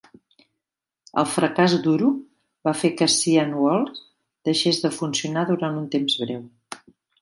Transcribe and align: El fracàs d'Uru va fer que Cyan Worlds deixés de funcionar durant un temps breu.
El 1.23 1.27
fracàs 1.33 1.75
d'Uru 1.83 2.09
va 2.69 2.75
fer 2.79 2.93
que 3.03 3.11
Cyan 3.19 3.55
Worlds 3.61 4.05
deixés 4.51 4.85
de 4.89 4.95
funcionar 5.01 5.49
durant 5.55 5.83
un 5.87 5.91
temps 5.97 6.23
breu. 6.27 6.47